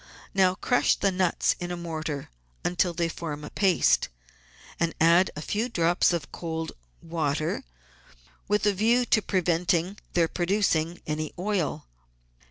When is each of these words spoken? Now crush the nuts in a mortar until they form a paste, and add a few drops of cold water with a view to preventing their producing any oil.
Now 0.33 0.55
crush 0.55 0.95
the 0.95 1.11
nuts 1.11 1.55
in 1.59 1.69
a 1.69 1.77
mortar 1.77 2.31
until 2.65 2.91
they 2.91 3.07
form 3.07 3.43
a 3.43 3.51
paste, 3.51 4.09
and 4.79 4.95
add 4.99 5.29
a 5.35 5.43
few 5.43 5.69
drops 5.69 6.11
of 6.11 6.31
cold 6.31 6.71
water 7.03 7.63
with 8.47 8.65
a 8.65 8.73
view 8.73 9.05
to 9.05 9.21
preventing 9.21 9.99
their 10.13 10.27
producing 10.27 11.03
any 11.05 11.33
oil. 11.37 11.85